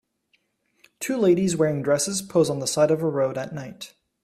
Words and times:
Two 0.99 1.15
ladies 1.15 1.55
wearing 1.55 1.83
dresses 1.83 2.23
pose 2.23 2.49
on 2.49 2.57
the 2.57 2.65
side 2.65 2.89
of 2.89 3.01
the 3.01 3.05
road 3.05 3.37
at 3.37 3.53
night. 3.53 3.93